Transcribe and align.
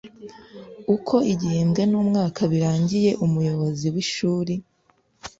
Uko 0.95 1.15
igihembwe 1.33 1.81
n 1.91 1.93
umwaka 2.01 2.41
birangiye 2.51 3.11
Umuyobozi 3.25 3.85
w 3.93 3.95
Ishuri 4.03 4.53